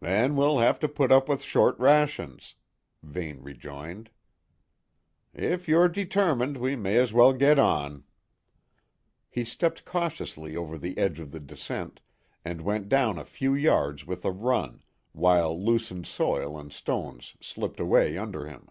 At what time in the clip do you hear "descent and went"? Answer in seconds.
11.40-12.90